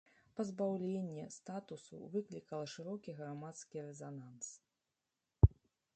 [0.37, 4.47] Пазбаўленне статусу выклікала шырокі грамадскі рэзананс.